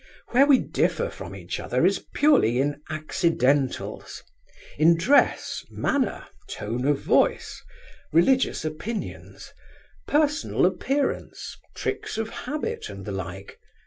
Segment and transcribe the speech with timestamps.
[0.29, 4.23] Where we differ from each other is purely in accidentals:
[4.79, 7.61] in dress, manner, tone of voice,
[8.11, 9.53] religious opinions,
[10.07, 13.59] personal appearance, tricks of habit and the like.